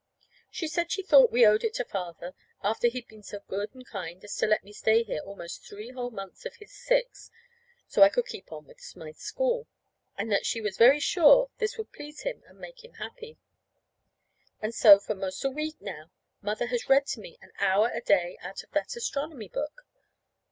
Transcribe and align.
She 0.49 0.67
said 0.67 0.91
she 0.91 1.03
thought 1.03 1.29
we 1.31 1.45
owed 1.45 1.63
it 1.63 1.75
to 1.75 1.85
Father, 1.85 2.33
after 2.63 2.87
he'd 2.87 3.07
been 3.07 3.21
so 3.21 3.41
good 3.47 3.75
and 3.75 3.85
kind 3.85 4.23
as 4.23 4.35
to 4.37 4.47
let 4.47 4.63
me 4.63 4.73
stay 4.73 5.03
here 5.03 5.19
almost 5.19 5.61
three 5.67 5.91
whole 5.91 6.09
months 6.09 6.43
of 6.43 6.55
his 6.55 6.73
six, 6.73 7.29
so 7.87 8.01
I 8.01 8.09
could 8.09 8.25
keep 8.25 8.51
on 8.51 8.65
with 8.65 8.81
my 8.95 9.11
school. 9.11 9.67
And 10.17 10.31
that 10.31 10.43
she 10.43 10.59
was 10.59 10.75
very 10.75 10.99
sure 10.99 11.51
this 11.59 11.77
would 11.77 11.91
please 11.93 12.21
him 12.21 12.41
and 12.47 12.57
make 12.57 12.83
him 12.83 12.93
happy. 12.93 13.37
And 14.59 14.73
so, 14.73 14.97
for 14.97 15.13
'most 15.13 15.45
a 15.45 15.51
week 15.51 15.75
now, 15.79 16.09
Mother 16.41 16.65
has 16.65 16.89
read 16.89 17.05
to 17.05 17.19
me 17.19 17.37
an 17.39 17.51
hour 17.59 17.91
a 17.93 18.01
day 18.01 18.39
out 18.41 18.63
of 18.63 18.71
that 18.71 18.95
astronomy 18.95 19.49
book. 19.49 19.85